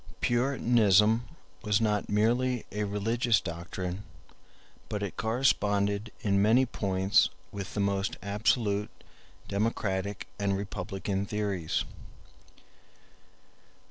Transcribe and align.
Puritanism 0.19 1.27
was 1.61 1.79
not 1.79 2.09
merely 2.09 2.65
a 2.71 2.85
religious 2.85 3.39
doctrine, 3.39 4.01
but 4.89 5.03
it 5.03 5.15
corresponded 5.15 6.11
in 6.21 6.41
many 6.41 6.65
points 6.65 7.29
with 7.51 7.75
the 7.75 7.79
most 7.81 8.17
absolute 8.23 8.89
democratic 9.47 10.25
and 10.39 10.57
republican 10.57 11.27
theories. 11.27 11.83